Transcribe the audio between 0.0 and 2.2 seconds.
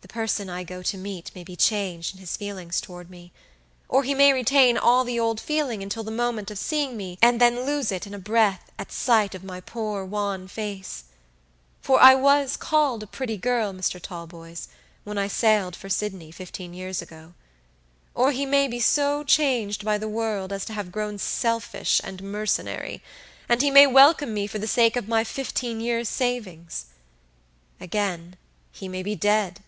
The person I go to meet may be changed in